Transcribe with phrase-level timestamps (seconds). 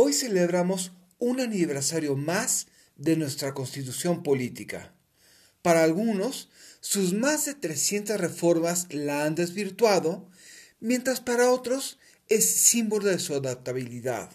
[0.00, 4.94] Hoy celebramos un aniversario más de nuestra constitución política.
[5.60, 10.30] Para algunos, sus más de 300 reformas la han desvirtuado,
[10.78, 11.98] mientras para otros
[12.28, 14.30] es símbolo de su adaptabilidad.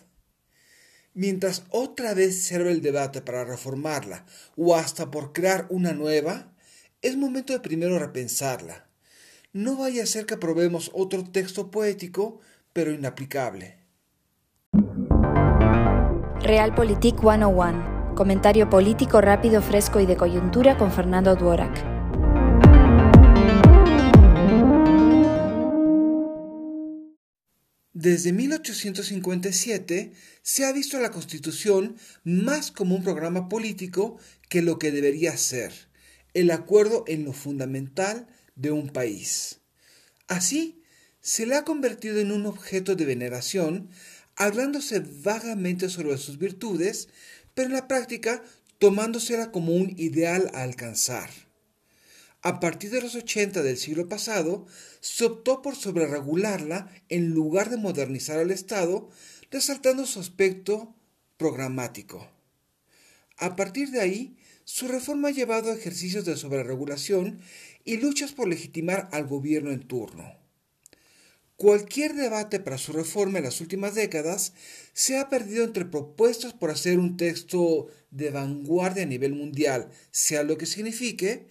[1.13, 4.25] Mientras otra vez sirve el debate para reformarla
[4.57, 6.53] o hasta por crear una nueva,
[7.01, 8.89] es momento de primero repensarla.
[9.53, 12.41] No vaya a ser que aprobemos otro texto poético,
[12.73, 13.82] pero inaplicable.
[16.43, 18.15] Realpolitik 101.
[18.17, 21.73] Comentario político rápido, fresco y de coyuntura con Fernando Duorak.
[27.93, 30.11] Desde 1857
[30.41, 34.17] se ha visto la Constitución más como un programa político
[34.49, 35.71] que lo que debería ser,
[36.33, 39.61] el acuerdo en lo fundamental de un país.
[40.27, 40.83] Así,
[41.21, 43.89] se le ha convertido en un objeto de veneración
[44.35, 47.09] hablándose vagamente sobre sus virtudes,
[47.53, 48.43] pero en la práctica
[48.79, 51.29] tomándosela como un ideal a alcanzar.
[52.41, 54.65] A partir de los 80 del siglo pasado,
[54.99, 59.09] se optó por sobreregularla en lugar de modernizar al Estado,
[59.49, 60.93] resaltando su aspecto
[61.37, 62.29] programático.
[63.37, 67.39] A partir de ahí, su reforma ha llevado a ejercicios de sobreregulación
[67.85, 70.42] y luchas por legitimar al gobierno en turno.
[71.63, 74.51] Cualquier debate para su reforma en las últimas décadas
[74.91, 80.43] se ha perdido entre propuestas por hacer un texto de vanguardia a nivel mundial, sea
[80.43, 81.47] lo que signifique,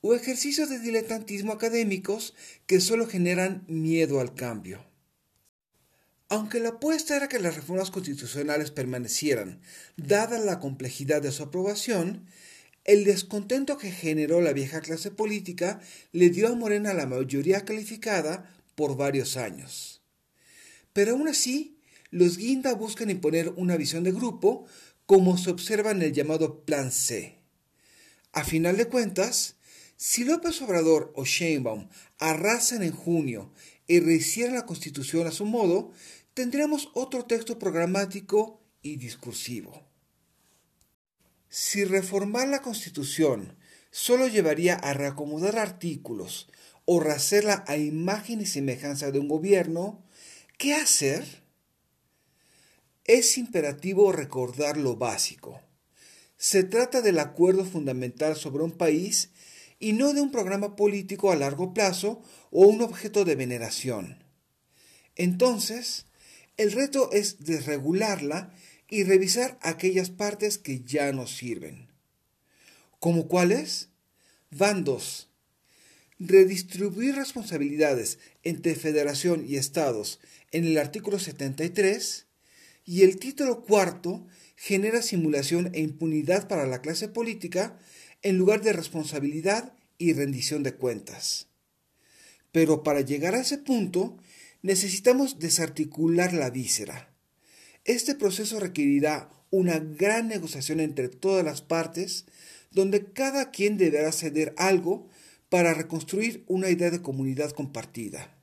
[0.00, 4.86] o ejercicios de diletantismo académicos que solo generan miedo al cambio.
[6.30, 9.60] Aunque la apuesta era que las reformas constitucionales permanecieran,
[9.98, 12.26] dada la complejidad de su aprobación,
[12.84, 18.50] el descontento que generó la vieja clase política le dio a Morena la mayoría calificada
[18.74, 20.02] por varios años.
[20.92, 21.78] Pero aún así,
[22.10, 24.66] los Guinda buscan imponer una visión de grupo
[25.06, 27.38] como se observa en el llamado Plan C.
[28.32, 29.56] A final de cuentas,
[29.96, 31.88] si López Obrador o Sheinbaum
[32.18, 33.52] arrasan en junio
[33.86, 35.92] y rehicieran la Constitución a su modo,
[36.34, 39.86] tendremos otro texto programático y discursivo.
[41.48, 43.56] Si reformar la Constitución
[43.90, 46.48] solo llevaría a reacomodar artículos
[46.84, 50.04] o rehacerla a imagen y semejanza de un gobierno,
[50.58, 51.42] ¿qué hacer?
[53.04, 55.60] Es imperativo recordar lo básico.
[56.36, 59.30] Se trata del acuerdo fundamental sobre un país
[59.78, 64.24] y no de un programa político a largo plazo o un objeto de veneración.
[65.14, 66.06] Entonces,
[66.56, 68.52] el reto es desregularla
[68.88, 71.88] y revisar aquellas partes que ya no sirven.
[72.98, 73.88] ¿Como cuáles?
[74.50, 75.31] Van dos
[76.26, 82.26] redistribuir responsabilidades entre federación y estados en el artículo 73
[82.84, 87.78] y el título cuarto genera simulación e impunidad para la clase política
[88.22, 91.48] en lugar de responsabilidad y rendición de cuentas.
[92.52, 94.16] Pero para llegar a ese punto
[94.62, 97.12] necesitamos desarticular la víscera.
[97.84, 102.26] Este proceso requerirá una gran negociación entre todas las partes,
[102.70, 105.08] donde cada quien deberá ceder algo
[105.52, 108.34] para reconstruir una idea de comunidad compartida.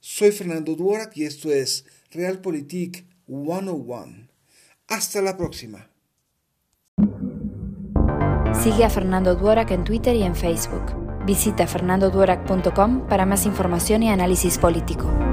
[0.00, 4.28] Soy Fernando Duorak y esto es Realpolitik 101.
[4.86, 5.88] Hasta la próxima.
[8.52, 11.24] Sigue a Fernando Duorak en Twitter y en Facebook.
[11.24, 15.29] Visita fernandoduorak.com para más información y análisis político.